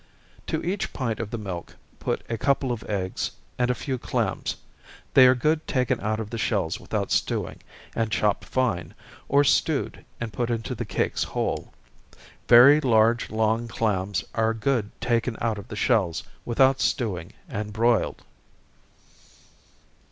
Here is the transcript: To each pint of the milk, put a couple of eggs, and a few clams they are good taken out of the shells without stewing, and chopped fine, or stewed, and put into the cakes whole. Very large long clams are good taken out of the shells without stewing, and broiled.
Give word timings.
To 0.47 0.63
each 0.65 0.93
pint 0.93 1.19
of 1.19 1.29
the 1.29 1.37
milk, 1.37 1.75
put 1.99 2.23
a 2.27 2.35
couple 2.35 2.71
of 2.71 2.83
eggs, 2.89 3.29
and 3.59 3.69
a 3.69 3.75
few 3.75 3.99
clams 3.99 4.55
they 5.13 5.27
are 5.27 5.35
good 5.35 5.67
taken 5.67 5.99
out 6.01 6.19
of 6.19 6.31
the 6.31 6.39
shells 6.39 6.79
without 6.79 7.11
stewing, 7.11 7.59
and 7.93 8.11
chopped 8.11 8.43
fine, 8.43 8.95
or 9.29 9.43
stewed, 9.43 10.03
and 10.19 10.33
put 10.33 10.49
into 10.49 10.73
the 10.73 10.85
cakes 10.85 11.23
whole. 11.23 11.71
Very 12.47 12.81
large 12.81 13.29
long 13.29 13.67
clams 13.67 14.23
are 14.33 14.55
good 14.55 14.89
taken 14.99 15.37
out 15.39 15.59
of 15.59 15.67
the 15.67 15.75
shells 15.75 16.23
without 16.45 16.81
stewing, 16.81 17.33
and 17.47 17.71
broiled. 17.71 18.23